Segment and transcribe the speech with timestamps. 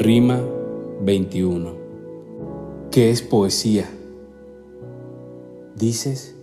[0.00, 0.40] Rima
[1.00, 1.72] 21.
[2.92, 3.90] ¿Qué es poesía?
[5.74, 6.36] Dices,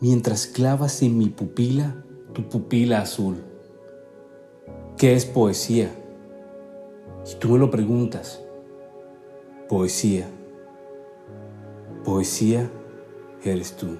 [0.00, 3.36] mientras clavas en mi pupila tu pupila azul.
[4.96, 5.94] ¿Qué es poesía?
[7.24, 8.42] Si tú me lo preguntas,
[9.68, 10.26] poesía.
[12.02, 12.70] Poesía
[13.44, 13.98] eres tú.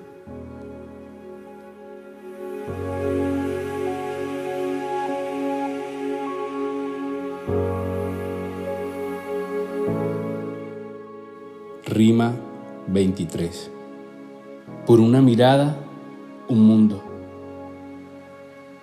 [11.94, 12.34] Rima
[12.88, 13.70] 23.
[14.84, 15.76] Por una mirada,
[16.48, 17.00] un mundo.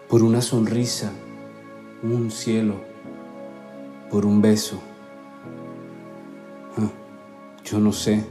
[0.08, 1.12] Por una sonrisa,
[2.04, 2.76] un cielo.
[4.10, 4.80] Por un beso.
[6.78, 6.90] Ah,
[7.66, 8.24] yo no sé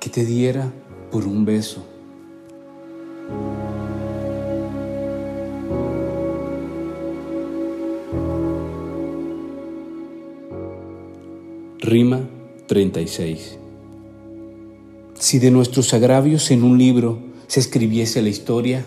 [0.00, 0.72] qué te diera
[1.12, 1.86] por un beso.
[11.78, 12.22] Rima
[12.66, 13.57] 36.
[15.18, 18.84] Si de nuestros agravios en un libro se escribiese la historia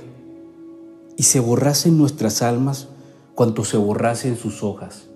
[1.17, 2.88] y se borrase en nuestras almas
[3.35, 5.09] cuanto se borrase en sus hojas.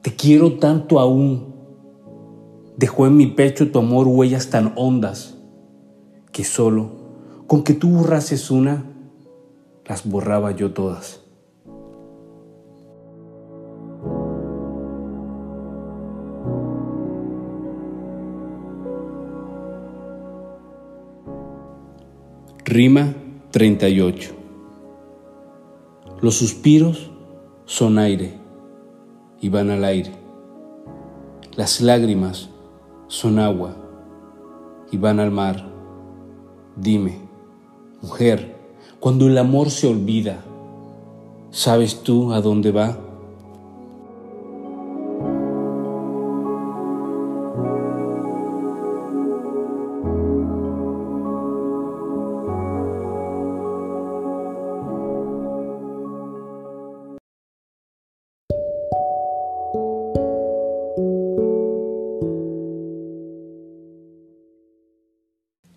[0.00, 1.54] Te quiero tanto aún.
[2.78, 5.34] Dejó en mi pecho tu amor huellas tan hondas
[6.32, 7.02] que solo
[7.46, 8.86] con que tú borrases una,
[9.84, 11.20] las borraba yo todas.
[22.64, 23.12] Rima
[23.50, 24.30] 38.
[26.20, 27.10] Los suspiros
[27.64, 28.34] son aire
[29.40, 30.12] y van al aire.
[31.56, 32.50] Las lágrimas
[33.08, 33.74] son agua
[34.92, 35.68] y van al mar.
[36.76, 37.18] Dime,
[38.00, 38.56] mujer,
[39.00, 40.44] cuando el amor se olvida,
[41.50, 42.96] ¿sabes tú a dónde va?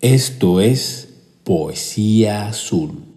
[0.06, 1.08] Esto es
[1.42, 3.15] Poesía Azul.